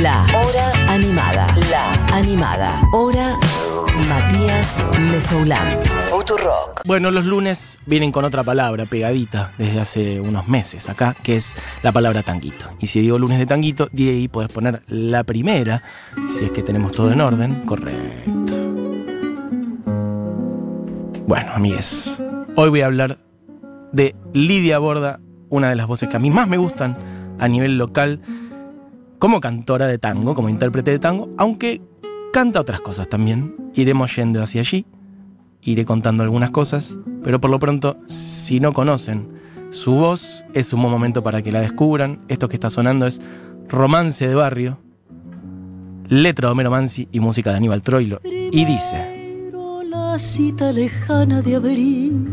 La 0.00 0.24
Hora 0.24 0.72
Animada. 0.88 1.54
La 1.70 1.92
Animada. 2.16 2.82
Hora 2.92 3.38
Matías 4.08 4.82
Mesoulán. 5.10 5.78
Futurock. 6.08 6.82
Bueno, 6.86 7.10
los 7.10 7.26
lunes 7.26 7.78
vienen 7.84 8.10
con 8.10 8.24
otra 8.24 8.42
palabra 8.42 8.86
pegadita 8.86 9.52
desde 9.58 9.80
hace 9.80 10.20
unos 10.20 10.48
meses 10.48 10.88
acá, 10.88 11.14
que 11.22 11.36
es 11.36 11.54
la 11.82 11.92
palabra 11.92 12.22
tanguito. 12.22 12.70
Y 12.80 12.86
si 12.86 13.00
digo 13.00 13.18
lunes 13.18 13.38
de 13.38 13.44
tanguito, 13.44 13.88
de 13.92 14.08
ahí 14.08 14.28
puedes 14.28 14.50
poner 14.50 14.82
la 14.86 15.24
primera, 15.24 15.82
si 16.26 16.46
es 16.46 16.52
que 16.52 16.62
tenemos 16.62 16.92
todo 16.92 17.12
en 17.12 17.20
orden. 17.20 17.62
Correcto. 17.66 18.54
Bueno, 21.26 21.52
amigues, 21.54 22.18
hoy 22.56 22.70
voy 22.70 22.80
a 22.80 22.86
hablar 22.86 23.18
de 23.92 24.16
Lidia 24.32 24.78
Borda, 24.78 25.20
una 25.50 25.68
de 25.68 25.76
las 25.76 25.86
voces 25.86 26.08
que 26.08 26.16
a 26.16 26.20
mí 26.20 26.30
más 26.30 26.48
me 26.48 26.56
gustan 26.56 26.96
a 27.38 27.48
nivel 27.48 27.76
local, 27.76 28.20
como 29.22 29.40
cantora 29.40 29.86
de 29.86 29.98
tango, 29.98 30.34
como 30.34 30.48
intérprete 30.48 30.90
de 30.90 30.98
tango, 30.98 31.30
aunque 31.38 31.80
canta 32.32 32.60
otras 32.60 32.80
cosas 32.80 33.08
también. 33.08 33.54
Iremos 33.72 34.16
yendo 34.16 34.42
hacia 34.42 34.62
allí, 34.62 34.84
iré 35.60 35.84
contando 35.84 36.24
algunas 36.24 36.50
cosas, 36.50 36.98
pero 37.22 37.40
por 37.40 37.48
lo 37.48 37.60
pronto, 37.60 37.98
si 38.08 38.58
no 38.58 38.72
conocen 38.72 39.28
su 39.70 39.92
voz, 39.92 40.44
es 40.54 40.72
un 40.72 40.82
buen 40.82 40.90
momento 40.90 41.22
para 41.22 41.40
que 41.40 41.52
la 41.52 41.60
descubran. 41.60 42.18
Esto 42.26 42.48
que 42.48 42.56
está 42.56 42.68
sonando 42.68 43.06
es 43.06 43.22
Romance 43.68 44.26
de 44.26 44.34
Barrio, 44.34 44.78
letra 46.08 46.48
de 46.48 46.52
Homero 46.52 46.72
Mansi 46.72 47.06
y 47.12 47.20
música 47.20 47.50
de 47.50 47.58
Aníbal 47.58 47.82
Troilo. 47.84 48.20
Y 48.24 48.64
dice... 48.64 49.12
La 49.88 50.18
cita 50.18 50.72
lejana 50.72 51.42
de 51.42 51.54
abril, 51.56 52.26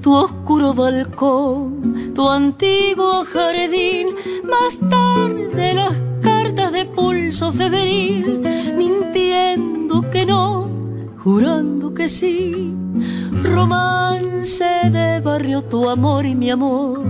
tu 0.00 0.14
oscuro 0.14 0.72
balcón, 0.72 2.12
tu 2.14 2.30
antiguo 2.30 3.24
jardín, 3.24 4.14
más 4.44 4.78
tarde 4.88 5.74
las 5.74 6.11
de 6.82 6.88
pulso 6.90 7.52
febril, 7.52 8.42
mintiendo 8.76 10.02
que 10.10 10.26
no, 10.26 10.68
jurando 11.22 11.94
que 11.94 12.08
sí. 12.08 12.74
Romance 13.44 14.64
de 14.90 15.20
barrio, 15.20 15.62
tu 15.62 15.88
amor 15.88 16.26
y 16.26 16.34
mi 16.34 16.50
amor. 16.50 17.02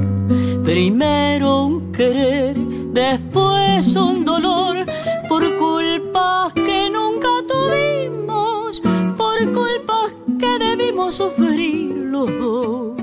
Primero 0.62 1.64
un 1.64 1.92
querer, 1.92 2.54
después 2.92 3.96
un 3.96 4.24
dolor, 4.24 4.84
por 5.28 5.42
culpas 5.58 6.52
que 6.52 6.90
nunca 6.90 7.28
tuvimos, 7.52 8.82
por 9.16 9.38
culpas 9.58 10.14
que 10.38 10.58
debimos 10.58 11.14
sufrir 11.14 11.94
los 12.14 12.28
dos. 12.38 13.01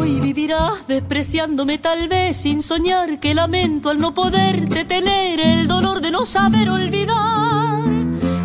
Hoy 0.00 0.18
vivirás 0.18 0.86
despreciándome 0.88 1.76
tal 1.76 2.08
vez 2.08 2.34
sin 2.34 2.62
soñar 2.62 3.20
que 3.20 3.34
lamento 3.34 3.90
al 3.90 3.98
no 3.98 4.14
poder 4.14 4.66
detener 4.66 5.38
el 5.38 5.68
dolor 5.68 6.00
de 6.00 6.10
no 6.10 6.24
saber 6.24 6.70
olvidar. 6.70 7.84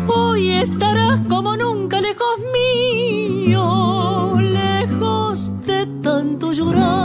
Hoy 0.06 0.50
estarás 0.50 1.22
como 1.22 1.56
nunca 1.56 2.02
lejos 2.02 2.36
mío, 2.52 4.38
lejos 4.38 5.58
de 5.64 5.86
tanto 6.02 6.52
llorar. 6.52 6.95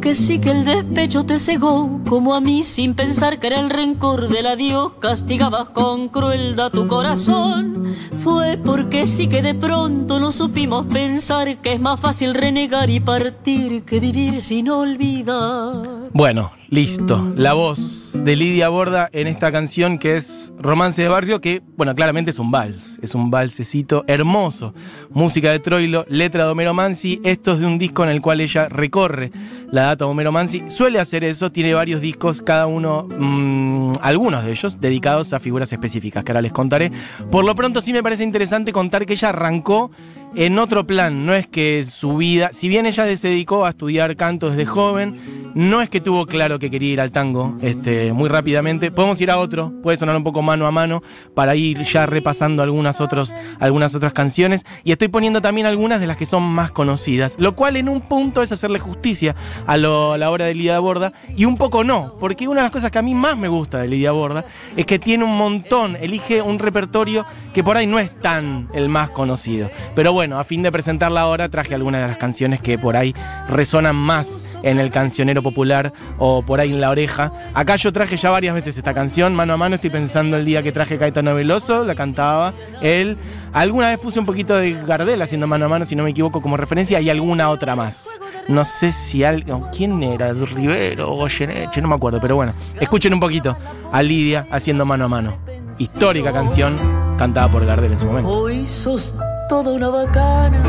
Porque 0.00 0.14
sí 0.14 0.38
que 0.38 0.50
el 0.50 0.64
despecho 0.64 1.26
te 1.26 1.38
cegó, 1.38 2.00
como 2.08 2.34
a 2.34 2.40
mí 2.40 2.62
sin 2.62 2.94
pensar 2.94 3.38
que 3.38 3.48
era 3.48 3.60
el 3.60 3.68
rencor 3.68 4.28
del 4.28 4.46
adiós, 4.46 4.94
castigabas 4.98 5.68
con 5.68 6.08
crueldad 6.08 6.72
tu 6.72 6.88
corazón. 6.88 7.94
Fue 8.24 8.56
porque 8.56 9.06
sí 9.06 9.28
que 9.28 9.42
de 9.42 9.54
pronto 9.54 10.18
no 10.18 10.32
supimos 10.32 10.86
pensar 10.86 11.58
que 11.58 11.74
es 11.74 11.80
más 11.80 12.00
fácil 12.00 12.32
renegar 12.32 12.88
y 12.88 13.00
partir 13.00 13.82
que 13.82 14.00
vivir 14.00 14.40
sin 14.40 14.70
olvidar. 14.70 16.08
Bueno, 16.14 16.50
listo. 16.70 17.32
La 17.36 17.52
voz 17.52 18.12
de 18.14 18.36
Lidia 18.36 18.70
Borda 18.70 19.10
en 19.12 19.26
esta 19.26 19.52
canción 19.52 19.98
que 19.98 20.16
es 20.16 20.52
Romance 20.58 21.02
de 21.02 21.08
Barrio, 21.08 21.40
que, 21.40 21.62
bueno, 21.76 21.94
claramente 21.94 22.30
es 22.30 22.38
un 22.38 22.50
vals. 22.50 22.98
Es 23.02 23.14
un 23.14 23.30
valsecito 23.30 24.04
hermoso. 24.06 24.74
Música 25.10 25.50
de 25.50 25.58
Troilo, 25.58 26.06
letra 26.08 26.44
de 26.44 26.50
Homero 26.50 26.74
Mansi. 26.74 27.20
Esto 27.22 27.52
es 27.52 27.60
de 27.60 27.66
un 27.66 27.78
disco 27.78 28.02
en 28.02 28.10
el 28.10 28.22
cual 28.22 28.40
ella 28.40 28.68
recorre 28.68 29.30
la 29.72 29.82
data 29.82 30.06
Homero 30.06 30.32
Mansi. 30.32 30.64
Suele 30.68 30.98
hacer 30.98 31.24
eso, 31.24 31.52
tiene 31.52 31.74
varios 31.74 32.00
discos, 32.00 32.42
cada 32.42 32.66
uno, 32.66 33.06
mmm, 33.10 33.92
algunos 34.00 34.44
de 34.44 34.50
ellos, 34.50 34.80
dedicados 34.80 35.32
a 35.32 35.40
figuras 35.40 35.72
específicas, 35.72 36.24
que 36.24 36.32
ahora 36.32 36.42
les 36.42 36.52
contaré. 36.52 36.90
Por 37.30 37.44
lo 37.44 37.54
pronto 37.54 37.80
sí 37.80 37.92
me 37.92 38.02
parece 38.02 38.24
interesante 38.24 38.72
contar 38.72 39.06
que 39.06 39.14
ella 39.14 39.28
arrancó 39.30 39.90
en 40.34 40.58
otro 40.58 40.86
plan, 40.86 41.26
no 41.26 41.34
es 41.34 41.46
que 41.46 41.84
su 41.84 42.16
vida, 42.16 42.50
si 42.52 42.68
bien 42.68 42.86
ella 42.86 43.16
se 43.16 43.28
dedicó 43.28 43.66
a 43.66 43.70
estudiar 43.70 44.16
canto 44.16 44.50
desde 44.50 44.64
joven, 44.64 45.40
no 45.54 45.82
es 45.82 45.90
que 45.90 46.00
tuvo 46.00 46.26
claro 46.26 46.58
que 46.58 46.70
quería 46.70 46.92
ir 46.92 47.00
al 47.00 47.10
tango 47.10 47.56
este, 47.60 48.12
muy 48.12 48.28
rápidamente. 48.28 48.90
Podemos 48.90 49.20
ir 49.20 49.30
a 49.30 49.38
otro, 49.38 49.72
puede 49.82 49.98
sonar 49.98 50.16
un 50.16 50.22
poco 50.22 50.42
mano 50.42 50.66
a 50.66 50.70
mano 50.70 51.02
para 51.34 51.56
ir 51.56 51.82
ya 51.82 52.06
repasando 52.06 52.62
algunas, 52.62 53.00
otros, 53.00 53.34
algunas 53.58 53.94
otras 53.94 54.12
canciones. 54.12 54.64
Y 54.84 54.92
estoy 54.92 55.08
poniendo 55.08 55.40
también 55.40 55.66
algunas 55.66 56.00
de 56.00 56.06
las 56.06 56.16
que 56.16 56.26
son 56.26 56.42
más 56.44 56.70
conocidas, 56.70 57.36
lo 57.38 57.56
cual 57.56 57.76
en 57.76 57.88
un 57.88 58.00
punto 58.00 58.42
es 58.42 58.52
hacerle 58.52 58.78
justicia 58.78 59.34
a, 59.66 59.76
la 59.76 60.30
obra 60.30 60.46
de 60.46 60.54
Lidia 60.54 60.78
Borda 60.78 61.12
y 61.36 61.44
un 61.44 61.56
poco 61.56 61.82
no, 61.82 62.14
porque 62.18 62.46
una 62.46 62.60
de 62.60 62.64
las 62.66 62.72
cosas 62.72 62.90
que 62.90 62.98
a 62.98 63.02
mí 63.02 63.14
más 63.14 63.36
me 63.36 63.48
gusta 63.48 63.78
de 63.78 63.88
Lidia 63.88 64.12
Borda 64.12 64.44
es 64.76 64.86
que 64.86 64.98
tiene 64.98 65.24
un 65.24 65.36
montón, 65.36 65.96
elige 65.96 66.42
un 66.42 66.58
repertorio 66.58 67.26
que 67.52 67.64
por 67.64 67.76
ahí 67.76 67.86
no 67.86 67.98
es 67.98 68.16
tan 68.20 68.68
el 68.72 68.88
más 68.88 69.10
conocido. 69.10 69.70
Pero 69.94 70.12
a 70.20 70.44
fin 70.44 70.62
de 70.62 70.70
presentarla 70.70 71.22
ahora 71.22 71.48
traje 71.48 71.74
algunas 71.74 72.02
de 72.02 72.08
las 72.08 72.18
canciones 72.18 72.60
que 72.60 72.78
por 72.78 72.94
ahí 72.94 73.14
resonan 73.48 73.96
más 73.96 74.58
en 74.62 74.78
el 74.78 74.90
cancionero 74.90 75.42
popular 75.42 75.94
o 76.18 76.42
por 76.42 76.60
ahí 76.60 76.74
en 76.74 76.80
la 76.80 76.90
oreja. 76.90 77.32
Acá 77.54 77.76
yo 77.76 77.90
traje 77.90 78.18
ya 78.18 78.28
varias 78.28 78.54
veces 78.54 78.76
esta 78.76 78.92
canción, 78.92 79.34
mano 79.34 79.54
a 79.54 79.56
mano, 79.56 79.76
estoy 79.76 79.88
pensando 79.88 80.36
el 80.36 80.44
día 80.44 80.62
que 80.62 80.72
traje 80.72 80.98
Caetano 80.98 81.34
Veloso, 81.34 81.84
la 81.84 81.94
cantaba 81.94 82.52
él. 82.82 83.16
Alguna 83.54 83.88
vez 83.88 83.98
puse 83.98 84.20
un 84.20 84.26
poquito 84.26 84.54
de 84.56 84.74
Gardel 84.74 85.22
haciendo 85.22 85.46
mano 85.46 85.64
a 85.64 85.68
mano, 85.68 85.86
si 85.86 85.96
no 85.96 86.04
me 86.04 86.10
equivoco, 86.10 86.42
como 86.42 86.58
referencia, 86.58 87.00
y 87.00 87.08
alguna 87.08 87.48
otra 87.48 87.74
más. 87.74 88.20
No 88.46 88.64
sé 88.64 88.92
si 88.92 89.24
alguien. 89.24 89.62
¿Quién 89.74 90.02
era? 90.02 90.34
Rivero 90.34 91.10
o 91.10 91.16
Goyeneche, 91.16 91.80
no 91.80 91.88
me 91.88 91.94
acuerdo, 91.94 92.20
pero 92.20 92.36
bueno. 92.36 92.52
Escuchen 92.78 93.14
un 93.14 93.20
poquito 93.20 93.56
a 93.90 94.02
Lidia 94.02 94.46
haciendo 94.50 94.84
mano 94.84 95.06
a 95.06 95.08
mano. 95.08 95.38
Histórica 95.78 96.32
canción 96.32 96.76
cantada 97.16 97.48
por 97.48 97.64
Gardel 97.64 97.92
en 97.92 98.00
su 98.00 98.06
momento. 98.06 98.30
Hoy 98.30 98.66
sos 98.66 99.16
toda 99.50 99.72
una 99.72 99.88
bacana. 99.88 100.62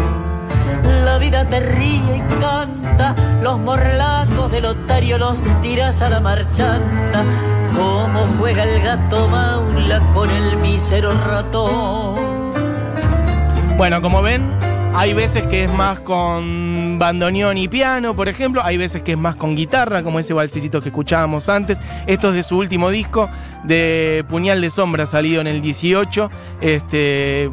La 1.06 1.20
vida 1.20 1.48
te 1.48 1.60
ríe 1.60 2.18
y 2.18 2.42
canta, 2.42 3.16
los 3.44 3.60
morlacos 3.60 4.52
del 4.52 4.66
otario 4.66 5.20
los 5.20 5.40
tiras 5.62 6.02
a 6.02 6.10
la 6.10 6.20
marchanta. 6.20 7.24
Cómo 7.76 8.26
juega 8.40 8.64
el 8.64 8.82
gato 8.82 9.28
maula 9.28 10.00
con 10.14 10.28
el 10.32 10.58
mísero 10.58 11.12
ratón. 11.14 12.16
Bueno, 13.78 14.02
como 14.02 14.24
ven, 14.24 14.50
hay 14.96 15.14
veces 15.14 15.46
que 15.46 15.66
es 15.66 15.74
más 15.74 16.00
con 16.00 16.98
bandoneón 16.98 17.58
y 17.58 17.68
piano, 17.68 18.16
por 18.16 18.28
ejemplo. 18.28 18.64
Hay 18.64 18.78
veces 18.78 19.04
que 19.04 19.12
es 19.12 19.18
más 19.18 19.36
con 19.36 19.56
guitarra, 19.56 20.02
como 20.02 20.20
ese 20.20 20.34
balsecito 20.34 20.82
que 20.82 20.90
escuchábamos 20.90 21.50
antes. 21.50 21.80
Esto 22.08 22.30
es 22.30 22.36
de 22.36 22.44
su 22.44 22.58
último 22.58 22.90
disco, 22.90 23.30
de 23.64 24.26
Puñal 24.28 24.62
de 24.62 24.70
Sombra, 24.70 25.06
salido 25.06 25.42
en 25.42 25.48
el 25.48 25.62
18. 25.62 26.30
Este, 26.62 27.52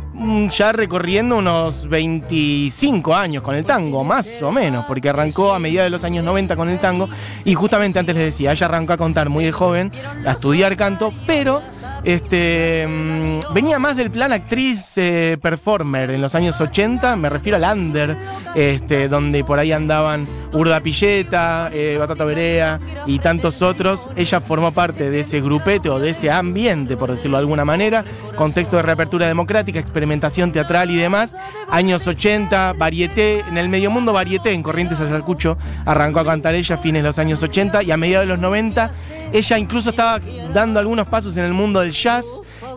ya 0.50 0.72
recorriendo 0.72 1.36
unos 1.36 1.88
25 1.88 3.14
años 3.14 3.42
con 3.42 3.54
el 3.54 3.64
tango, 3.64 4.04
más 4.04 4.42
o 4.42 4.52
menos, 4.52 4.84
porque 4.86 5.08
arrancó 5.08 5.52
a 5.52 5.58
mediados 5.58 5.86
de 5.86 5.90
los 5.90 6.04
años 6.04 6.24
90 6.24 6.56
con 6.56 6.68
el 6.68 6.78
tango. 6.78 7.08
Y 7.44 7.54
justamente 7.54 7.98
antes 7.98 8.14
les 8.14 8.24
decía, 8.24 8.52
ella 8.52 8.66
arrancó 8.66 8.92
a 8.92 8.96
contar 8.96 9.28
muy 9.28 9.44
de 9.44 9.52
joven, 9.52 9.92
a 10.26 10.32
estudiar 10.32 10.76
canto, 10.76 11.12
pero 11.26 11.62
este, 12.04 12.86
mmm, 12.86 13.40
venía 13.52 13.78
más 13.78 13.96
del 13.96 14.10
plan 14.10 14.32
actriz 14.32 14.96
eh, 14.96 15.36
performer 15.40 16.10
en 16.10 16.20
los 16.20 16.34
años 16.34 16.60
80, 16.60 17.16
me 17.16 17.28
refiero 17.28 17.56
al 17.56 17.78
under, 17.78 18.16
este, 18.54 19.08
donde 19.08 19.44
por 19.44 19.58
ahí 19.58 19.72
andaban 19.72 20.26
Urda 20.52 20.80
Pilleta, 20.80 21.70
eh, 21.72 21.96
Batata 21.98 22.24
Berea 22.24 22.78
y 23.06 23.18
tantos 23.18 23.62
otros. 23.62 24.10
Ella 24.16 24.40
formó 24.40 24.72
parte 24.72 25.10
de 25.10 25.20
ese 25.20 25.40
grupete 25.40 25.88
o 25.90 25.98
de 25.98 26.10
ese 26.10 26.30
ambiente, 26.30 26.96
por 26.96 27.10
decirlo 27.10 27.36
de 27.36 27.42
alguna 27.42 27.64
manera, 27.64 28.04
contexto 28.36 28.76
de 28.76 28.82
reapertura 28.82 29.26
democrática, 29.26 29.78
experimentación 29.78 30.52
teatral 30.52 30.90
y 30.90 30.96
demás. 30.96 31.34
Años 31.70 32.06
80, 32.06 32.74
varieté, 32.74 33.40
en 33.40 33.58
el 33.58 33.68
medio 33.68 33.90
mundo 33.90 34.12
varieté, 34.12 34.52
en 34.52 34.62
Corrientes 34.62 35.00
Ayacucho, 35.00 35.58
arrancó 35.84 36.20
a 36.20 36.24
cantar 36.24 36.54
ella 36.54 36.76
a 36.76 36.78
fines 36.78 37.02
de 37.02 37.08
los 37.08 37.18
años 37.18 37.42
80 37.42 37.82
y 37.82 37.90
a 37.90 37.96
mediados 37.96 38.26
de 38.26 38.32
los 38.34 38.38
90 38.38 38.90
ella 39.32 39.58
incluso 39.58 39.90
estaba 39.90 40.20
dando 40.52 40.80
algunos 40.80 41.06
pasos 41.06 41.36
en 41.36 41.44
el 41.44 41.52
mundo 41.52 41.80
del 41.80 41.92
jazz 41.92 42.24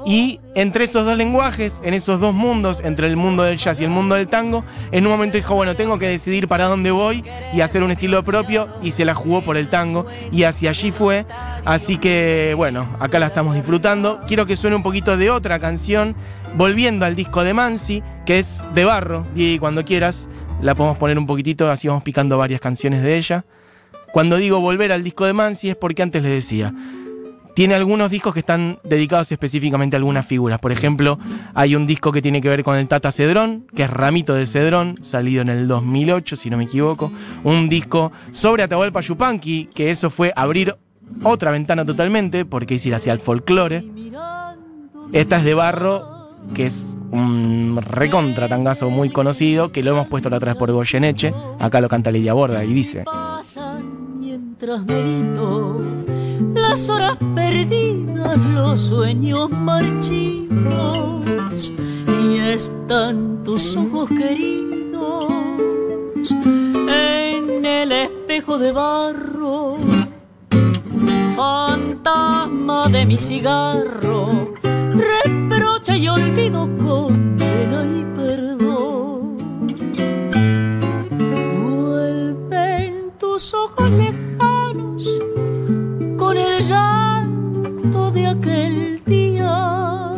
y 0.06 0.40
entre 0.56 0.86
esos 0.86 1.06
dos 1.06 1.18
lenguajes, 1.18 1.82
en 1.84 1.94
esos 1.94 2.20
dos 2.20 2.34
mundos, 2.34 2.82
entre 2.84 3.08
el 3.08 3.16
mundo 3.16 3.44
del 3.44 3.58
jazz 3.58 3.80
y 3.80 3.84
el 3.84 3.90
mundo 3.90 4.16
del 4.16 4.28
tango, 4.28 4.64
en 4.92 5.06
un 5.06 5.12
momento 5.12 5.38
dijo, 5.38 5.56
bueno, 5.56 5.76
tengo 5.76 6.00
que 6.00 6.08
decidir 6.08 6.48
para 6.48 6.66
dónde 6.66 6.92
voy 6.92 7.24
y 7.54 7.62
hacer 7.62 7.84
un 7.84 7.92
estilo 7.92 8.24
propio 8.24 8.68
y 8.82 8.92
se 8.92 9.06
la 9.06 9.14
jugó 9.14 9.42
por 9.42 9.58
el 9.58 9.70
tango 9.70 10.08
y 10.32 10.44
hacia 10.44 10.72
allí 10.72 10.92
fue. 10.92 11.26
Así 11.66 11.98
que, 11.98 12.54
bueno, 12.56 12.90
acá 13.00 13.20
la 13.20 13.28
estamos 13.28 13.56
disfrutando. 13.56 14.20
Quiero 14.28 14.46
que 14.46 14.56
suene 14.56 14.76
un 14.76 14.84
poquito 14.84 15.18
de 15.18 15.30
otra 15.30 15.60
canción, 15.60 16.16
volviendo 16.56 17.06
al 17.06 17.16
disco 17.16 17.44
de 17.44 17.54
Mansi, 17.54 18.04
que 18.26 18.40
es 18.40 18.64
de 18.74 18.84
barro, 18.86 19.26
y 19.36 19.60
cuando 19.60 19.86
quieras 19.86 20.28
la 20.62 20.76
podemos 20.76 20.98
poner 20.98 21.18
un 21.18 21.26
poquitito, 21.26 21.70
así 21.70 21.88
vamos 21.88 22.04
picando 22.04 22.38
varias 22.38 22.62
canciones 22.62 23.02
de 23.04 23.18
ella. 23.18 23.46
Cuando 24.14 24.38
digo 24.38 24.60
volver 24.60 24.92
al 24.92 25.04
disco 25.04 25.26
de 25.26 25.34
Mansi 25.34 25.70
es 25.70 25.76
porque 25.76 26.04
antes 26.04 26.22
les 26.22 26.34
decía, 26.34 26.74
tiene 27.56 27.76
algunos 27.76 28.10
discos 28.10 28.34
que 28.34 28.40
están 28.40 28.80
dedicados 28.84 29.32
específicamente 29.32 29.96
a 29.96 30.00
algunas 30.00 30.26
figuras. 30.26 30.60
Por 30.60 30.72
ejemplo, 30.72 31.20
hay 31.54 31.76
un 31.76 31.86
disco 31.86 32.12
que 32.12 32.22
tiene 32.22 32.42
que 32.42 32.50
ver 32.50 32.64
con 32.64 32.76
el 32.78 32.88
Tata 32.88 33.12
Cedrón, 33.12 33.68
que 33.76 33.84
es 33.84 33.90
Ramito 33.90 34.34
de 34.34 34.46
Cedrón, 34.46 35.00
salido 35.02 35.42
en 35.42 35.50
el 35.50 35.68
2008, 35.68 36.36
si 36.36 36.50
no 36.50 36.58
me 36.58 36.66
equivoco. 36.66 37.12
Un 37.44 37.70
disco 37.70 38.12
sobre 38.32 38.64
Atahualpa 38.64 39.02
Yupanqui, 39.02 39.70
que 39.74 39.92
eso 39.92 40.10
fue 40.10 40.34
abrir 40.36 40.76
otra 41.24 41.52
ventana 41.52 41.86
totalmente, 41.86 42.46
porque 42.46 42.76
es 42.76 42.86
ir 42.86 42.96
hacia 42.96 43.14
el 43.14 43.20
folclore. 43.20 43.84
Esta 45.12 45.38
es 45.38 45.44
de 45.44 45.54
Barro, 45.54 46.38
que 46.54 46.66
es 46.66 46.98
un 47.12 47.78
recontra 47.82 48.48
tangazo 48.48 48.90
muy 48.90 49.10
conocido, 49.10 49.72
que 49.72 49.84
lo 49.84 49.92
hemos 49.92 50.08
puesto 50.08 50.30
la 50.30 50.38
otra 50.38 50.54
vez 50.54 50.60
por 50.60 50.72
Goyeneche. 50.72 51.34
Acá 51.60 51.82
lo 51.82 51.90
canta 51.90 52.12
Lidia 52.12 52.34
Borda 52.34 52.64
y 52.64 52.74
dice... 52.74 53.04
mientras 54.62 54.86
medito 54.86 55.82
las 56.54 56.90
horas 56.90 57.18
perdidas, 57.34 58.38
los 58.48 58.82
sueños 58.82 59.50
marchitos, 59.50 61.24
y 62.24 62.38
están 62.38 63.44
tus 63.44 63.76
ojos 63.76 64.10
queridos 64.10 65.34
en 66.88 67.66
el 67.66 67.92
espejo 67.92 68.60
de 68.60 68.72
barro, 68.72 69.78
fantasma 71.36 72.88
de 72.90 73.06
mi 73.06 73.18
cigarro, 73.18 74.54
reprocha 75.24 75.98
y 75.98 76.08
olvido 76.08 76.70
con 76.78 77.36
pena 77.38 77.84
y 77.84 78.06
el 86.62 86.68
llanto 86.68 88.12
de 88.12 88.28
aquel 88.28 89.02
día. 89.06 90.12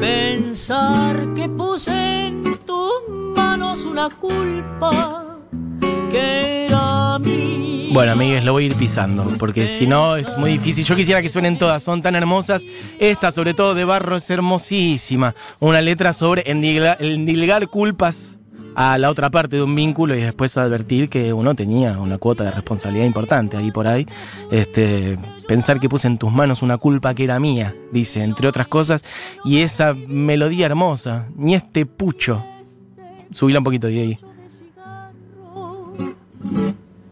Pensar 0.00 1.34
que 1.34 1.48
puse 1.48 2.26
en 2.26 2.42
tus 2.66 2.92
manos 3.36 3.84
una 3.84 4.10
culpa 4.10 5.38
que 6.10 6.66
era 6.66 7.18
mía. 7.18 7.90
Bueno, 7.92 8.12
amigues, 8.12 8.44
lo 8.44 8.52
voy 8.52 8.64
a 8.64 8.66
ir 8.66 8.74
pisando, 8.74 9.24
porque 9.38 9.66
si 9.66 9.86
no 9.86 10.16
es 10.16 10.36
muy 10.38 10.52
difícil. 10.52 10.84
Yo 10.84 10.96
quisiera 10.96 11.22
que 11.22 11.28
suenen 11.28 11.58
todas, 11.58 11.82
son 11.82 12.02
tan 12.02 12.16
hermosas. 12.16 12.64
Esta, 12.98 13.30
sobre 13.30 13.54
todo 13.54 13.74
de 13.74 13.84
Barro, 13.84 14.16
es 14.16 14.28
hermosísima. 14.30 15.34
Una 15.60 15.80
letra 15.80 16.12
sobre 16.12 16.50
endilgar, 16.50 16.96
endilgar 17.00 17.68
culpas 17.68 18.38
a 18.74 18.98
la 18.98 19.10
otra 19.10 19.30
parte 19.30 19.56
de 19.56 19.62
un 19.62 19.74
vínculo 19.74 20.14
y 20.14 20.20
después 20.20 20.56
advertir 20.56 21.08
que 21.08 21.32
uno 21.32 21.54
tenía 21.54 21.98
una 21.98 22.18
cuota 22.18 22.44
de 22.44 22.50
responsabilidad 22.50 23.06
importante 23.06 23.56
ahí 23.56 23.70
por 23.70 23.86
ahí. 23.86 24.06
Este, 24.50 25.18
pensar 25.46 25.80
que 25.80 25.88
puse 25.88 26.06
en 26.06 26.18
tus 26.18 26.32
manos 26.32 26.62
una 26.62 26.78
culpa 26.78 27.14
que 27.14 27.24
era 27.24 27.38
mía, 27.38 27.74
dice, 27.92 28.22
entre 28.22 28.48
otras 28.48 28.68
cosas. 28.68 29.04
Y 29.44 29.58
esa 29.58 29.94
melodía 29.94 30.66
hermosa, 30.66 31.26
ni 31.36 31.54
este 31.54 31.86
pucho. 31.86 32.44
Subíla 33.32 33.58
un 33.60 33.64
poquito 33.64 33.86
de 33.86 34.00
ahí. 34.00 34.18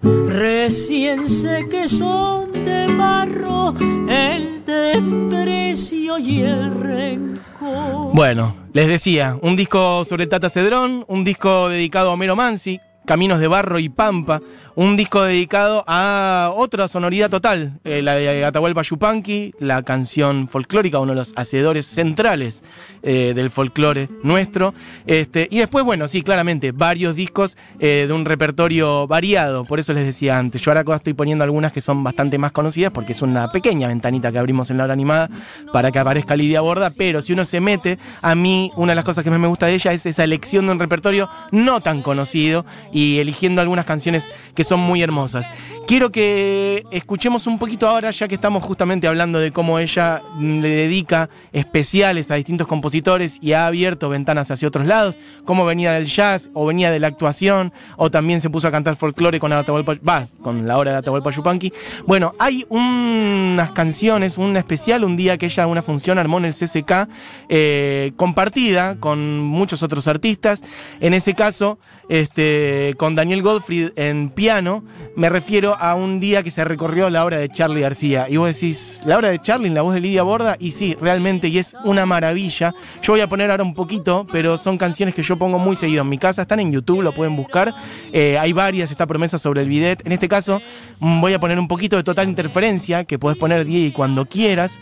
Recién 0.02 1.28
sé 1.28 1.66
que 1.70 1.88
son 1.88 2.52
de 2.52 2.86
barro 2.96 3.74
el 4.08 4.64
desprecio 4.64 6.18
y 6.18 6.40
el 6.42 6.74
rencor. 6.80 8.14
Bueno, 8.14 8.54
les 8.72 8.88
decía, 8.88 9.36
un 9.42 9.56
disco 9.56 10.04
sobre 10.04 10.26
Tata 10.26 10.48
Cedrón, 10.48 11.04
un 11.08 11.24
disco 11.24 11.68
dedicado 11.68 12.10
a 12.10 12.12
Homero 12.12 12.36
Mansi, 12.36 12.80
Caminos 13.04 13.40
de 13.40 13.48
Barro 13.48 13.78
y 13.78 13.88
Pampa, 13.88 14.40
un 14.76 14.96
disco 14.96 15.22
dedicado 15.22 15.84
a 15.86 16.52
otra 16.54 16.86
sonoridad 16.88 17.28
total, 17.28 17.80
eh, 17.84 18.02
la 18.02 18.14
de 18.14 18.44
Atahualpa 18.44 18.82
Yupanqui, 18.82 19.54
la 19.58 19.82
canción 19.82 20.48
folclórica, 20.48 20.98
uno 21.00 21.12
de 21.12 21.16
los 21.16 21.32
hacedores 21.36 21.86
centrales 21.86 22.62
eh, 23.02 23.32
del 23.34 23.50
folclore 23.50 24.08
nuestro. 24.22 24.74
Este, 25.06 25.48
y 25.50 25.58
después, 25.58 25.84
bueno, 25.84 26.06
sí, 26.08 26.22
claramente, 26.22 26.72
varios 26.72 27.16
discos 27.16 27.56
eh, 27.78 28.04
de 28.06 28.12
un 28.12 28.24
repertorio 28.24 29.06
variado, 29.06 29.64
por 29.64 29.80
eso 29.80 29.92
les 29.92 30.06
decía 30.06 30.38
antes. 30.38 30.62
Yo 30.62 30.70
ahora 30.70 30.84
estoy 30.96 31.14
poniendo 31.14 31.42
algunas 31.44 31.72
que 31.72 31.80
son 31.80 32.04
bastante 32.04 32.38
más 32.38 32.52
conocidas, 32.52 32.92
porque 32.92 33.12
es 33.12 33.22
una 33.22 33.50
pequeña 33.50 33.88
ventanita 33.88 34.30
que 34.30 34.38
abrimos 34.38 34.70
en 34.70 34.78
la 34.78 34.84
hora 34.84 34.92
animada 34.92 35.28
para 35.72 35.90
que 35.90 35.98
aparezca 35.98 36.36
Lidia 36.36 36.60
Borda, 36.60 36.90
pero 36.96 37.22
si 37.22 37.32
uno 37.32 37.44
se 37.44 37.60
mete, 37.60 37.98
a 38.22 38.34
mí 38.34 38.70
una 38.76 38.92
de 38.92 38.96
las 38.96 39.04
cosas 39.04 39.24
que 39.24 39.30
más 39.30 39.40
me 39.40 39.48
gusta 39.48 39.66
de 39.66 39.74
ella 39.74 39.92
es 39.92 40.06
esa 40.06 40.24
elección 40.24 40.66
de 40.66 40.72
un 40.72 40.78
repertorio 40.78 41.28
no 41.50 41.80
tan 41.80 42.02
conocido 42.02 42.64
y 42.92 43.18
eligiendo 43.18 43.60
algunas 43.60 43.86
canciones 43.86 44.28
que 44.54 44.64
son 44.64 44.80
muy 44.80 45.02
hermosas. 45.02 45.46
Quiero 45.86 46.12
que 46.12 46.84
escuchemos 46.90 47.46
un 47.46 47.58
poquito 47.58 47.88
ahora, 47.88 48.10
ya 48.10 48.28
que 48.28 48.36
estamos 48.36 48.62
justamente 48.62 49.08
hablando 49.08 49.40
de 49.40 49.50
cómo 49.50 49.78
ella 49.78 50.22
mm, 50.34 50.60
le 50.60 50.68
dedica 50.68 51.28
especiales 51.52 52.30
a 52.30 52.36
distintos 52.36 52.66
compositores 52.66 53.38
y 53.40 53.52
ha 53.52 53.66
abierto 53.66 54.08
ventanas 54.08 54.50
hacia 54.50 54.68
otros 54.68 54.86
lados, 54.86 55.16
cómo 55.44 55.64
venía 55.64 55.92
del 55.92 56.06
jazz 56.06 56.50
o 56.54 56.66
venía 56.66 56.90
de 56.90 57.00
la 57.00 57.08
actuación, 57.08 57.72
o 57.96 58.10
también 58.10 58.40
se 58.40 58.50
puso 58.50 58.68
a 58.68 58.70
cantar 58.70 58.96
folclore 58.96 59.40
con 59.40 59.52
Atahualpa, 59.52 59.94
va, 60.06 60.26
con 60.42 60.66
la 60.66 60.78
obra 60.78 60.92
de 60.92 60.96
Atahualpa 60.98 61.30
Yupanqui. 61.30 61.72
Bueno, 62.06 62.34
hay 62.38 62.64
unas 62.68 63.72
canciones, 63.72 64.38
un 64.38 64.56
especial, 64.56 65.04
un 65.04 65.16
día 65.16 65.38
que 65.38 65.46
ella, 65.46 65.66
una 65.66 65.82
función 65.82 66.18
armó 66.18 66.38
en 66.38 66.46
el 66.46 66.54
CCK, 66.54 67.08
eh, 67.48 68.12
compartida 68.16 68.96
con 68.96 69.40
muchos 69.40 69.82
otros 69.82 70.06
artistas. 70.06 70.62
En 71.00 71.14
ese 71.14 71.34
caso, 71.34 71.78
este, 72.08 72.79
con 72.96 73.14
Daniel 73.14 73.42
Goldfried 73.42 73.90
en 73.96 74.30
piano, 74.30 74.84
me 75.16 75.28
refiero 75.28 75.76
a 75.78 75.94
un 75.94 76.20
día 76.20 76.42
que 76.42 76.50
se 76.50 76.64
recorrió 76.64 77.10
la 77.10 77.24
obra 77.24 77.38
de 77.38 77.48
Charlie 77.48 77.80
García. 77.80 78.28
Y 78.28 78.36
vos 78.36 78.48
decís, 78.48 79.00
la 79.04 79.16
obra 79.16 79.30
de 79.30 79.40
Charlie 79.40 79.68
en 79.68 79.74
la 79.74 79.82
voz 79.82 79.94
de 79.94 80.00
Lidia 80.00 80.22
Borda, 80.22 80.56
y 80.58 80.70
sí, 80.70 80.96
realmente, 81.00 81.48
y 81.48 81.58
es 81.58 81.76
una 81.84 82.06
maravilla. 82.06 82.74
Yo 83.02 83.12
voy 83.12 83.20
a 83.20 83.28
poner 83.28 83.50
ahora 83.50 83.62
un 83.62 83.74
poquito, 83.74 84.26
pero 84.30 84.56
son 84.56 84.78
canciones 84.78 85.14
que 85.14 85.22
yo 85.22 85.36
pongo 85.38 85.58
muy 85.58 85.76
seguido 85.76 86.02
en 86.02 86.08
mi 86.08 86.18
casa, 86.18 86.42
están 86.42 86.60
en 86.60 86.72
YouTube, 86.72 87.02
lo 87.02 87.12
pueden 87.12 87.36
buscar. 87.36 87.74
Eh, 88.12 88.38
hay 88.38 88.52
varias, 88.52 88.90
esta 88.90 89.06
promesa 89.06 89.38
sobre 89.38 89.62
el 89.62 89.68
bidet. 89.68 90.06
En 90.06 90.12
este 90.12 90.28
caso, 90.28 90.60
mm, 91.00 91.20
voy 91.20 91.32
a 91.34 91.40
poner 91.40 91.58
un 91.58 91.68
poquito 91.68 91.96
de 91.96 92.04
total 92.04 92.28
interferencia, 92.28 93.04
que 93.04 93.18
puedes 93.18 93.38
poner 93.38 93.64
Diego 93.64 93.94
cuando 93.94 94.26
quieras. 94.26 94.80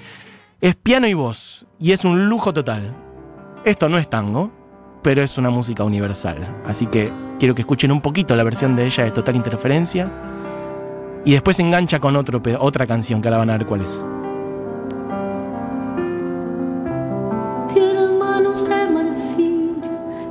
Es 0.61 0.75
piano 0.75 1.07
y 1.07 1.15
voz, 1.15 1.67
y 1.79 1.93
es 1.93 2.05
un 2.05 2.29
lujo 2.29 2.53
total. 2.53 2.95
Esto 3.65 3.89
no 3.89 3.99
es 3.99 4.09
tango, 4.11 4.53
pero 5.09 5.23
es 5.23 5.39
una 5.39 5.49
música 5.49 5.85
universal. 5.85 6.37
Así 6.67 6.85
que 6.85 7.11
quiero 7.39 7.55
que 7.55 7.63
escuchen 7.63 7.91
un 7.91 8.03
poquito 8.03 8.37
la 8.37 8.45
versión 8.45 8.77
de 8.77 8.85
ella 8.85 9.05
de 9.05 9.11
Total 9.11 9.35
Interferencia. 9.35 10.13
Y 11.25 11.33
después 11.33 11.57
se 11.57 11.63
engancha 11.63 11.99
con 11.99 12.15
otro, 12.15 12.43
otra 12.59 12.87
canción 12.87 13.23
que 13.23 13.29
ahora 13.29 13.39
van 13.39 13.49
a 13.49 13.57
ver 13.57 13.67
cuál 13.67 13.81
es. 13.81 14.07
Tienen 17.73 18.19
manos 18.19 18.69
de 18.69 18.91
marfil 18.91 19.83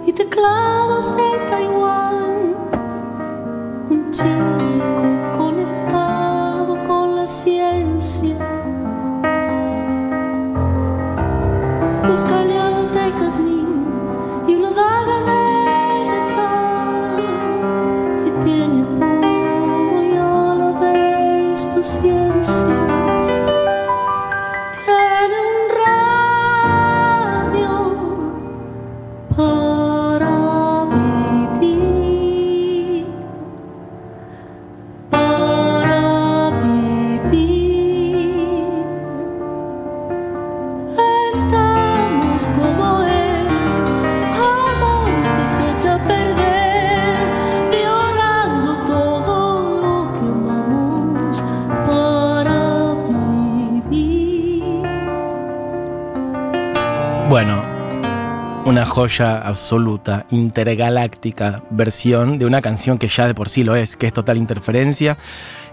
y 0.05 0.13
teclados 0.13 1.09
de 1.17 1.23
Taiwán. 1.49 2.55
Un 3.89 4.11
chico 4.11 5.39
conectado 5.39 6.77
con 6.87 7.15
la 7.15 7.25
ciencia. 7.25 8.37
Los 12.07 12.23
Bueno, 57.29 57.61
una 58.63 58.85
joya 58.85 59.39
absoluta, 59.39 60.25
intergaláctica 60.31 61.61
versión 61.71 62.39
de 62.39 62.45
una 62.45 62.61
canción 62.61 62.97
que 62.97 63.09
ya 63.09 63.27
de 63.27 63.35
por 63.35 63.49
sí 63.49 63.65
lo 63.65 63.75
es, 63.75 63.97
que 63.97 64.07
es 64.07 64.13
Total 64.13 64.37
Interferencia, 64.37 65.17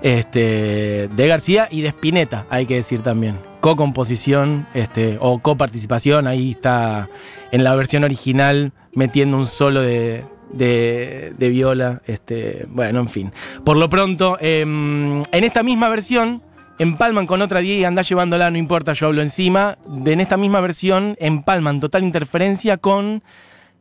este, 0.02 1.08
de 1.14 1.28
García 1.28 1.68
y 1.70 1.82
de 1.82 1.88
Spinetta, 1.90 2.44
hay 2.50 2.66
que 2.66 2.74
decir 2.74 3.02
también. 3.02 3.38
Co-composición 3.60 4.66
este, 4.74 5.16
o 5.20 5.38
coparticipación, 5.38 6.26
ahí 6.26 6.50
está 6.50 7.08
en 7.52 7.62
la 7.62 7.76
versión 7.76 8.02
original 8.02 8.72
metiendo 8.92 9.36
un 9.36 9.46
solo 9.46 9.80
de, 9.80 10.24
de, 10.52 11.34
de 11.38 11.48
viola. 11.50 12.02
Este, 12.06 12.66
bueno, 12.68 12.98
en 12.98 13.08
fin. 13.08 13.32
Por 13.64 13.76
lo 13.76 13.88
pronto, 13.88 14.38
em, 14.40 15.22
en 15.30 15.44
esta 15.44 15.62
misma 15.62 15.88
versión, 15.88 16.42
empalman 16.78 17.26
con 17.26 17.42
otra 17.42 17.60
10 17.60 17.80
y 17.80 17.84
anda 17.84 18.02
llevándola, 18.02 18.50
no 18.50 18.58
importa, 18.58 18.92
yo 18.92 19.06
hablo 19.06 19.22
encima. 19.22 19.78
De, 19.86 20.12
en 20.12 20.20
esta 20.20 20.36
misma 20.36 20.60
versión, 20.60 21.16
empalman 21.20 21.80
total 21.80 22.04
interferencia 22.04 22.76
con 22.76 23.22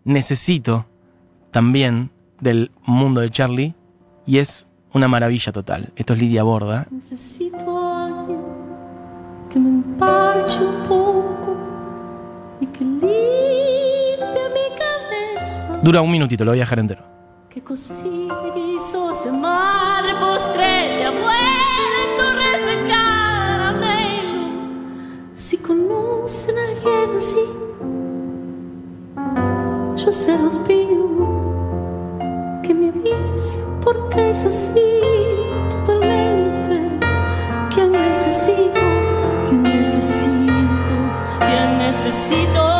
Necesito, 0.04 0.86
también 1.52 2.12
del 2.40 2.72
mundo 2.86 3.22
de 3.22 3.30
Charlie, 3.30 3.74
y 4.26 4.40
es 4.40 4.68
una 4.94 5.08
maravilla 5.08 5.52
total. 5.52 5.92
Esto 5.96 6.14
es 6.14 6.20
Lidia 6.20 6.44
Borda. 6.44 6.88
Necesito 6.92 7.78
a 7.78 8.06
alguien 8.06 8.42
que 9.52 9.60
me 9.60 9.70
empache 9.70 10.60
un 10.60 10.88
poco 10.88 11.58
y 12.60 12.66
que 12.68 12.84
limpie 12.84 14.18
mi 14.54 14.68
cabeza. 14.78 15.80
Dura 15.82 16.02
un 16.02 16.12
minutito, 16.12 16.44
lo 16.46 16.52
voy 16.52 16.60
a 16.60 16.64
dejar 16.64 16.80
entero. 16.80 17.04
Que 17.50 17.62
de 17.62 19.32
madre, 19.32 20.16
postres 20.20 20.98
de 20.98 21.04
de 21.04 22.43
caramelo. 22.88 24.44
A 25.36 26.50
alguien 26.50 27.18
así, 27.18 27.46
yo 29.96 30.12
se 30.12 30.38
los 30.38 30.58
pido 30.60 31.04
que 32.64 32.74
me 32.74 32.90
avisen 32.90 33.64
porque 33.84 34.30
es 34.30 34.46
así 34.46 34.72
totalmente. 35.70 37.00
Que 37.74 37.86
necesito, 37.86 38.82
que 39.50 39.56
necesito, 39.56 40.96
que 41.40 41.78
necesito, 41.78 42.64
que 42.68 42.73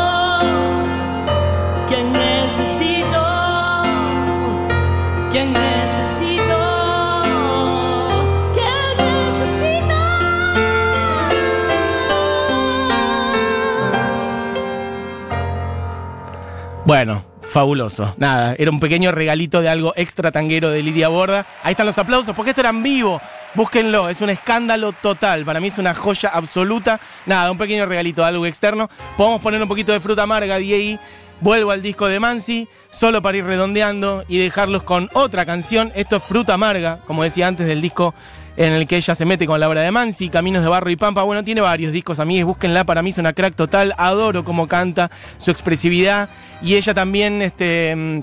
Bueno, 16.86 17.24
fabuloso. 17.44 18.14
Nada, 18.18 18.56
era 18.58 18.70
un 18.70 18.82
pequeño 18.82 19.12
regalito 19.12 19.62
de 19.62 19.70
algo 19.70 19.94
extra 19.96 20.34
tanguero 20.34 20.70
de 20.70 20.84
Lidia 20.84 21.08
Borda. 21.08 21.46
Ahí 21.64 21.72
están 21.72 21.86
los 21.86 21.98
aplausos, 21.98 22.36
porque 22.36 22.50
esto 22.50 22.60
era 22.60 22.72
en 22.72 22.84
vivo. 22.84 23.22
Búsquenlo, 23.54 24.10
es 24.10 24.20
un 24.20 24.30
escándalo 24.30 24.92
total. 24.92 25.46
Para 25.46 25.62
mí 25.62 25.68
es 25.68 25.78
una 25.78 25.94
joya 25.94 26.30
absoluta. 26.34 27.00
Nada, 27.26 27.52
un 27.52 27.58
pequeño 27.58 27.86
regalito 27.86 28.22
de 28.22 28.28
algo 28.28 28.46
externo. 28.46 28.90
Podemos 29.16 29.42
poner 29.42 29.62
un 29.62 29.70
poquito 29.70 29.94
de 29.94 30.02
fruta 30.02 30.24
amarga 30.24 30.56
ahí. 30.56 31.00
Vuelvo 31.40 31.72
al 31.72 31.82
disco 31.82 32.08
de 32.08 32.20
Mansi, 32.20 32.68
solo 32.90 33.22
para 33.22 33.38
ir 33.38 33.46
redondeando 33.46 34.26
y 34.28 34.38
dejarlos 34.38 34.84
con 34.84 35.10
otra 35.14 35.46
canción. 35.46 35.92
Esto 35.96 36.18
es 36.18 36.24
Fruta 36.24 36.54
Amarga, 36.54 37.00
como 37.06 37.24
decía 37.24 37.48
antes, 37.48 37.68
del 37.68 37.82
disco 37.82 38.14
en 38.58 38.74
el 38.74 38.88
que 38.88 38.98
ella 38.98 39.16
se 39.16 39.26
mete 39.26 39.46
con 39.48 39.60
la 39.60 39.68
obra 39.70 39.82
de 39.82 39.92
Mansi, 39.92 40.30
Caminos 40.30 40.64
de 40.64 40.70
Barro 40.70 40.90
y 40.90 40.96
Pampa. 40.96 41.24
Bueno, 41.24 41.44
tiene 41.44 41.62
varios 41.62 41.92
discos, 41.92 42.20
amigues, 42.20 42.46
búsquenla. 42.46 42.84
Para 42.84 43.02
mí 43.02 43.10
es 43.10 43.18
una 43.18 43.34
crack 43.34 43.56
total. 43.56 43.94
Adoro 43.98 44.44
cómo 44.44 44.68
canta, 44.68 45.10
su 45.38 45.52
expresividad. 45.52 46.30
Y 46.62 46.76
ella 46.76 46.94
también, 46.94 47.42
este. 47.42 47.96
mm, 47.96 48.20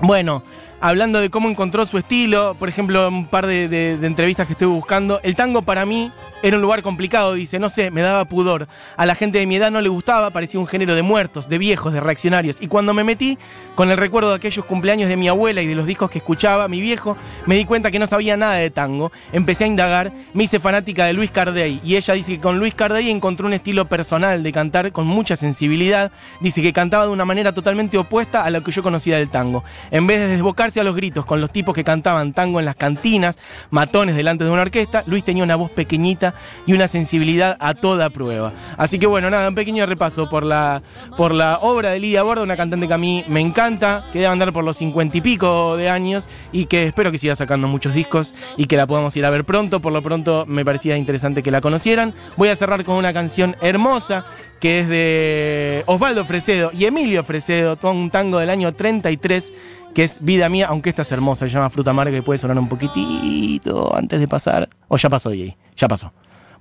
Bueno, 0.00 0.42
hablando 0.80 1.20
de 1.20 1.30
cómo 1.30 1.48
encontró 1.48 1.86
su 1.86 1.98
estilo, 1.98 2.56
por 2.58 2.68
ejemplo, 2.68 3.08
un 3.08 3.26
par 3.26 3.46
de, 3.46 3.68
de- 3.68 4.06
entrevistas 4.06 4.46
que 4.46 4.52
estuve 4.52 4.74
buscando. 4.74 5.20
El 5.22 5.34
tango 5.34 5.62
para 5.62 5.84
mí 5.86 6.10
era 6.44 6.56
un 6.56 6.62
lugar 6.62 6.82
complicado, 6.82 7.32
dice, 7.32 7.58
no 7.58 7.70
sé, 7.70 7.90
me 7.90 8.02
daba 8.02 8.26
pudor. 8.26 8.68
A 8.98 9.06
la 9.06 9.14
gente 9.14 9.38
de 9.38 9.46
mi 9.46 9.56
edad 9.56 9.70
no 9.70 9.80
le 9.80 9.88
gustaba, 9.88 10.28
parecía 10.28 10.60
un 10.60 10.66
género 10.66 10.94
de 10.94 11.00
muertos, 11.00 11.48
de 11.48 11.56
viejos, 11.56 11.90
de 11.94 12.00
reaccionarios. 12.00 12.58
Y 12.60 12.68
cuando 12.68 12.92
me 12.92 13.02
metí 13.02 13.38
con 13.74 13.90
el 13.90 13.96
recuerdo 13.96 14.28
de 14.28 14.36
aquellos 14.36 14.66
cumpleaños 14.66 15.08
de 15.08 15.16
mi 15.16 15.26
abuela 15.26 15.62
y 15.62 15.66
de 15.66 15.74
los 15.74 15.86
discos 15.86 16.10
que 16.10 16.18
escuchaba 16.18 16.68
mi 16.68 16.82
viejo, 16.82 17.16
me 17.46 17.54
di 17.54 17.64
cuenta 17.64 17.90
que 17.90 17.98
no 17.98 18.06
sabía 18.06 18.36
nada 18.36 18.56
de 18.56 18.68
tango. 18.68 19.10
Empecé 19.32 19.64
a 19.64 19.68
indagar, 19.68 20.12
me 20.34 20.44
hice 20.44 20.60
fanática 20.60 21.06
de 21.06 21.14
Luis 21.14 21.30
Cardey 21.30 21.80
y 21.82 21.96
ella 21.96 22.12
dice 22.12 22.34
que 22.34 22.40
con 22.40 22.58
Luis 22.58 22.74
Cardey 22.74 23.08
encontró 23.08 23.46
un 23.46 23.54
estilo 23.54 23.86
personal 23.86 24.42
de 24.42 24.52
cantar 24.52 24.92
con 24.92 25.06
mucha 25.06 25.36
sensibilidad. 25.36 26.12
Dice 26.40 26.60
que 26.60 26.74
cantaba 26.74 27.06
de 27.06 27.10
una 27.10 27.24
manera 27.24 27.52
totalmente 27.52 27.96
opuesta 27.96 28.44
a 28.44 28.50
la 28.50 28.60
que 28.60 28.70
yo 28.70 28.82
conocía 28.82 29.16
del 29.16 29.30
tango. 29.30 29.64
En 29.90 30.06
vez 30.06 30.18
de 30.18 30.28
desbocarse 30.28 30.78
a 30.78 30.84
los 30.84 30.94
gritos 30.94 31.24
con 31.24 31.40
los 31.40 31.50
tipos 31.50 31.74
que 31.74 31.84
cantaban 31.84 32.34
tango 32.34 32.60
en 32.60 32.66
las 32.66 32.76
cantinas, 32.76 33.38
matones 33.70 34.14
delante 34.14 34.44
de 34.44 34.50
una 34.50 34.60
orquesta, 34.60 35.04
Luis 35.06 35.24
tenía 35.24 35.42
una 35.42 35.56
voz 35.56 35.70
pequeñita 35.70 36.33
y 36.66 36.72
una 36.72 36.88
sensibilidad 36.88 37.56
a 37.60 37.74
toda 37.74 38.10
prueba. 38.10 38.52
Así 38.76 38.98
que 38.98 39.06
bueno, 39.06 39.30
nada, 39.30 39.48
un 39.48 39.54
pequeño 39.54 39.86
repaso 39.86 40.28
por 40.28 40.44
la, 40.44 40.82
por 41.16 41.34
la 41.34 41.58
obra 41.58 41.90
de 41.90 42.00
Lidia 42.00 42.22
Borda, 42.22 42.42
una 42.42 42.56
cantante 42.56 42.88
que 42.88 42.94
a 42.94 42.98
mí 42.98 43.24
me 43.28 43.40
encanta, 43.40 44.04
que 44.12 44.20
debe 44.20 44.32
andar 44.32 44.52
por 44.52 44.64
los 44.64 44.76
cincuenta 44.76 45.16
y 45.18 45.20
pico 45.20 45.76
de 45.76 45.88
años 45.88 46.28
y 46.52 46.66
que 46.66 46.86
espero 46.86 47.10
que 47.10 47.18
siga 47.18 47.36
sacando 47.36 47.68
muchos 47.68 47.94
discos 47.94 48.34
y 48.56 48.66
que 48.66 48.76
la 48.76 48.86
podamos 48.86 49.16
ir 49.16 49.24
a 49.24 49.30
ver 49.30 49.44
pronto. 49.44 49.80
Por 49.80 49.92
lo 49.92 50.02
pronto 50.02 50.44
me 50.46 50.64
parecía 50.64 50.96
interesante 50.96 51.42
que 51.42 51.50
la 51.50 51.60
conocieran. 51.60 52.14
Voy 52.36 52.48
a 52.48 52.56
cerrar 52.56 52.84
con 52.84 52.96
una 52.96 53.12
canción 53.12 53.56
hermosa 53.60 54.26
que 54.60 54.80
es 54.80 54.88
de 54.88 55.82
Osvaldo 55.86 56.24
Fresedo 56.24 56.70
y 56.72 56.86
Emilio 56.86 57.22
Fresedo, 57.24 57.78
un 57.82 58.10
tango 58.10 58.38
del 58.38 58.50
año 58.50 58.72
33 58.72 59.52
que 59.94 60.04
es 60.04 60.24
Vida 60.24 60.48
Mía, 60.48 60.66
aunque 60.68 60.90
esta 60.90 61.02
es 61.02 61.12
hermosa, 61.12 61.46
se 61.46 61.54
llama 61.54 61.70
Fruta 61.70 61.90
Amarga 61.90 62.16
y 62.16 62.20
puede 62.20 62.38
sonar 62.38 62.58
un 62.58 62.68
poquitito 62.68 63.94
antes 63.94 64.18
de 64.18 64.26
pasar. 64.26 64.68
O 64.88 64.96
ya 64.96 65.08
pasó, 65.08 65.30
Diego, 65.30 65.54
ya 65.76 65.86
pasó. 65.86 66.12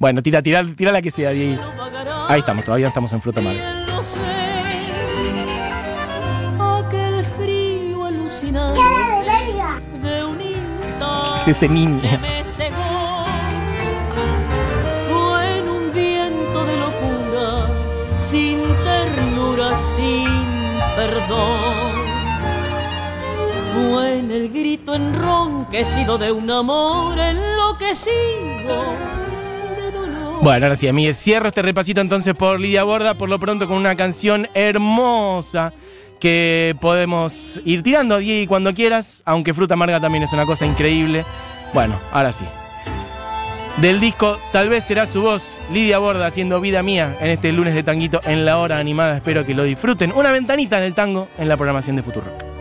Bueno, 0.03 0.21
tira, 0.21 0.41
tira, 0.41 0.61
tira 0.75 0.91
la 0.91 1.01
que 1.01 1.09
sea, 1.09 1.29
Diego. 1.29 1.63
Ahí 2.27 2.41
estamos, 2.41 2.65
todavía 2.65 2.89
estamos 2.89 3.13
en 3.13 3.21
Fruta 3.21 3.39
un 10.25 10.41
instante 10.41 11.35
Es 11.37 11.47
ese 11.47 11.69
niño. 11.69 12.01
que 12.01 12.17
me 12.17 12.43
cegó. 12.43 13.25
Fue 15.09 15.59
en 15.59 15.69
un 15.69 15.93
viento 15.93 16.65
de 16.65 16.75
locura 16.75 17.69
sin 18.19 18.59
ternura 18.83 19.73
sin 19.73 20.27
perdón. 20.97 21.93
Fue 23.73 24.19
en 24.19 24.31
el 24.31 24.49
grito 24.49 24.95
enronquecido 24.95 26.17
de 26.17 26.33
un 26.33 26.51
amor 26.51 27.17
enloquecido 27.17 29.22
Bueno, 30.43 30.65
ahora 30.65 30.75
sí, 30.75 30.89
amigues, 30.89 31.17
cierro 31.17 31.47
este 31.47 31.61
repasito 31.61 32.01
entonces 32.01 32.33
por 32.33 32.59
Lidia 32.59 32.83
Borda, 32.83 33.13
por 33.13 33.29
lo 33.29 33.39
pronto 33.39 33.65
con 33.65 33.77
una 33.77 33.95
canción 33.95 34.49
hermosa 34.53 35.71
que 36.19 36.75
podemos 36.81 37.61
ir 37.63 37.81
tirando, 37.81 38.17
Diego, 38.17 38.49
cuando 38.49 38.73
quieras, 38.73 39.23
aunque 39.23 39.53
Fruta 39.53 39.75
Amarga 39.75 40.01
también 40.01 40.25
es 40.25 40.33
una 40.33 40.45
cosa 40.45 40.65
increíble. 40.65 41.23
Bueno, 41.73 41.97
ahora 42.11 42.33
sí. 42.33 42.43
Del 43.77 44.01
disco 44.01 44.37
Tal 44.51 44.67
vez 44.67 44.83
será 44.83 45.07
su 45.07 45.21
voz, 45.21 45.43
Lidia 45.71 45.99
Borda 45.99 46.27
haciendo 46.27 46.59
vida 46.59 46.83
mía 46.83 47.15
en 47.21 47.29
este 47.29 47.53
lunes 47.53 47.73
de 47.73 47.83
tanguito 47.83 48.19
en 48.25 48.43
la 48.43 48.57
hora 48.57 48.79
animada. 48.79 49.15
Espero 49.15 49.45
que 49.45 49.55
lo 49.55 49.63
disfruten. 49.63 50.11
Una 50.13 50.33
ventanita 50.33 50.81
del 50.81 50.93
tango 50.93 51.29
en 51.37 51.47
la 51.47 51.55
programación 51.55 51.95
de 51.95 52.03
Futuro. 52.03 52.52